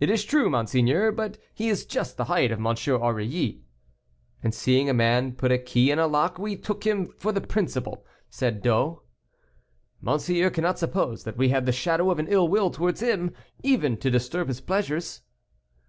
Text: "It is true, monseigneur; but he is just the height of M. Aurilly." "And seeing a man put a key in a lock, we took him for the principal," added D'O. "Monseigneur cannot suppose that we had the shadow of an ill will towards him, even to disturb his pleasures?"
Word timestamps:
"It 0.00 0.10
is 0.10 0.24
true, 0.24 0.50
monseigneur; 0.50 1.12
but 1.12 1.38
he 1.54 1.68
is 1.68 1.86
just 1.86 2.16
the 2.16 2.24
height 2.24 2.50
of 2.50 2.58
M. 2.58 2.66
Aurilly." 3.00 3.62
"And 4.42 4.52
seeing 4.52 4.90
a 4.90 4.92
man 4.92 5.36
put 5.36 5.52
a 5.52 5.58
key 5.58 5.92
in 5.92 6.00
a 6.00 6.08
lock, 6.08 6.36
we 6.36 6.56
took 6.56 6.82
him 6.82 7.06
for 7.16 7.30
the 7.30 7.40
principal," 7.40 8.04
added 8.42 8.60
D'O. 8.62 9.04
"Monseigneur 10.00 10.50
cannot 10.50 10.80
suppose 10.80 11.22
that 11.22 11.36
we 11.36 11.50
had 11.50 11.64
the 11.64 11.70
shadow 11.70 12.10
of 12.10 12.18
an 12.18 12.26
ill 12.26 12.48
will 12.48 12.70
towards 12.72 12.98
him, 13.00 13.34
even 13.62 13.96
to 13.98 14.10
disturb 14.10 14.48
his 14.48 14.60
pleasures?" 14.60 15.20